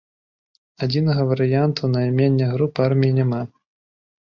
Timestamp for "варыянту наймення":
1.33-2.49